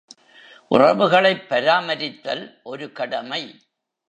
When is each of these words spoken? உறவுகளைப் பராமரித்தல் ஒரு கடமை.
உறவுகளைப் 0.71 1.49
பராமரித்தல் 1.49 2.59
ஒரு 2.63 2.91
கடமை. 2.91 3.59